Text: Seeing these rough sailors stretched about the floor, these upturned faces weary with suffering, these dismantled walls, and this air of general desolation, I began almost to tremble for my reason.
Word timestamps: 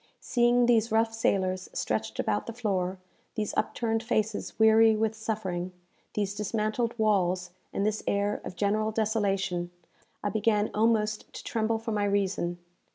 Seeing 0.19 0.65
these 0.65 0.91
rough 0.91 1.13
sailors 1.13 1.69
stretched 1.73 2.17
about 2.17 2.47
the 2.47 2.53
floor, 2.53 2.97
these 3.35 3.53
upturned 3.55 4.01
faces 4.01 4.57
weary 4.57 4.95
with 4.95 5.13
suffering, 5.13 5.73
these 6.15 6.33
dismantled 6.33 6.97
walls, 6.97 7.51
and 7.71 7.85
this 7.85 8.01
air 8.07 8.41
of 8.43 8.55
general 8.55 8.89
desolation, 8.89 9.69
I 10.23 10.29
began 10.31 10.71
almost 10.73 11.31
to 11.33 11.43
tremble 11.43 11.77
for 11.77 11.91
my 11.91 12.05
reason. 12.05 12.57